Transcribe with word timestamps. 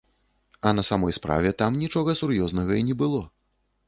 А 0.61 0.73
на 0.77 0.85
самой 0.87 1.13
справе 1.17 1.51
там 1.59 1.77
нічога 1.81 2.15
сур'ёзнага 2.21 2.79
і 2.81 2.87
не 2.89 2.95
было. 3.03 3.21